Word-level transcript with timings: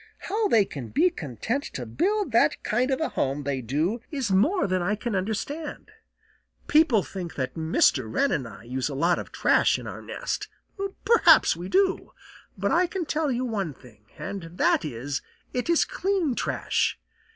How 0.17 0.47
they 0.47 0.65
can 0.65 0.87
be 0.87 1.11
content 1.11 1.63
to 1.75 1.85
build 1.85 2.31
the 2.31 2.49
kind 2.63 2.89
of 2.89 2.99
a 2.99 3.09
home 3.09 3.43
they 3.43 3.61
do 3.61 4.01
is 4.09 4.31
more 4.31 4.65
than 4.65 4.81
I 4.81 4.95
can 4.95 5.13
understand. 5.15 5.91
People 6.65 7.03
think 7.03 7.35
that 7.35 7.53
Mr. 7.53 8.11
Wren 8.11 8.31
and 8.31 8.47
I 8.47 8.63
use 8.63 8.89
a 8.89 8.95
lot 8.95 9.19
of 9.19 9.31
trash 9.31 9.77
in 9.77 9.85
our 9.85 10.01
nest. 10.01 10.47
Perhaps 11.05 11.55
we 11.55 11.69
do, 11.69 12.13
but 12.57 12.71
I 12.71 12.87
can 12.87 13.05
tell 13.05 13.31
you 13.31 13.45
one 13.45 13.75
thing, 13.75 14.05
and 14.17 14.57
that 14.57 14.83
is 14.83 15.21
it 15.53 15.69
is 15.69 15.85
clean 15.85 16.33
trash. 16.33 16.99